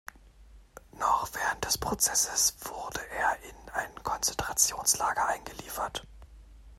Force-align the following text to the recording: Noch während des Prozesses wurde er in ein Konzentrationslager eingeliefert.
Noch 0.97 1.29
während 1.35 1.63
des 1.63 1.77
Prozesses 1.77 2.55
wurde 2.61 3.01
er 3.19 3.37
in 3.43 3.69
ein 3.73 4.03
Konzentrationslager 4.03 5.27
eingeliefert. 5.27 6.07